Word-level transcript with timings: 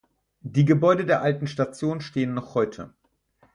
Die 0.41 0.65
Gebäude 0.65 1.05
der 1.05 1.21
alten 1.21 1.45
Station 1.45 2.01
stehen 2.01 2.33
noch 2.33 2.55
heute. 2.55 2.91